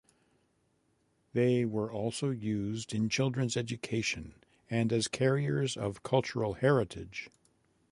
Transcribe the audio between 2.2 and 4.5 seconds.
used in children's education